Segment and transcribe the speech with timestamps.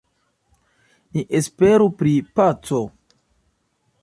[1.17, 2.85] Ni esperu pri paco.